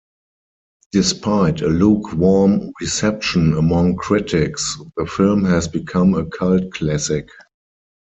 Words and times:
Despite 0.93 1.61
a 1.61 1.67
lukewarm 1.67 2.71
reception 2.81 3.53
among 3.55 3.97
critics, 3.97 4.75
the 4.97 5.05
film 5.05 5.45
has 5.45 5.67
become 5.67 6.15
a 6.15 6.25
cult 6.25 6.71
classic. 6.71 7.29